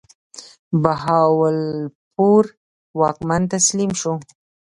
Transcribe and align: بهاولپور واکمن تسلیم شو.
بهاولپور 0.81 2.43
واکمن 2.99 3.41
تسلیم 3.53 3.91
شو. 3.99 4.13